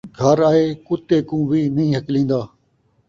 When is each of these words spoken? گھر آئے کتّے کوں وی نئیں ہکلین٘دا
گھر 0.19 0.37
آئے 0.49 0.65
کتّے 0.87 1.17
کوں 1.27 1.43
وی 1.49 1.61
نئیں 1.75 1.93
ہکلین٘دا 1.97 2.41